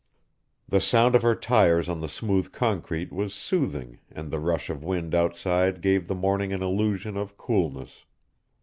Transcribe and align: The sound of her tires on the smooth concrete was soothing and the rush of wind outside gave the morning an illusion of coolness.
The 0.67 0.81
sound 0.81 1.13
of 1.13 1.21
her 1.21 1.35
tires 1.35 1.87
on 1.87 2.01
the 2.01 2.09
smooth 2.09 2.51
concrete 2.51 3.13
was 3.13 3.35
soothing 3.35 3.99
and 4.11 4.31
the 4.31 4.39
rush 4.39 4.67
of 4.71 4.83
wind 4.83 5.13
outside 5.13 5.79
gave 5.79 6.07
the 6.07 6.15
morning 6.15 6.51
an 6.51 6.63
illusion 6.63 7.15
of 7.17 7.37
coolness. 7.37 8.03